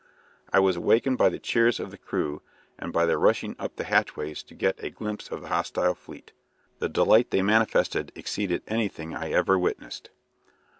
[0.51, 2.41] I was awakened by the cheers of the crew
[2.79, 6.31] and by their rushing up the hatchways to get a glimpse of the hostile fleet.
[6.79, 10.09] The delight they manifested exceeded anything I ever witnessed."